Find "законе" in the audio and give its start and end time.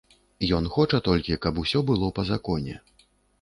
2.31-2.81